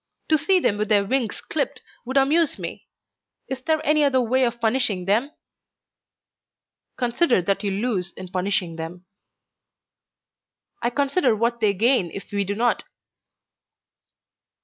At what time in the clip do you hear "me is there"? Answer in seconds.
2.57-3.85